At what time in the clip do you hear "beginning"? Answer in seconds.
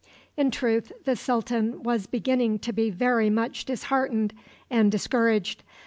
2.07-2.57